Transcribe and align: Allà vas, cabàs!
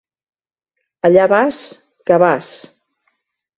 Allà 1.09 1.27
vas, 1.35 1.61
cabàs! 2.13 2.53